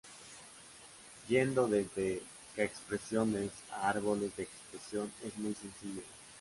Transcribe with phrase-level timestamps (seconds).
[1.29, 2.23] Yendo desde
[2.55, 6.01] k-expresiones a árboles de expresión es muy sencillo.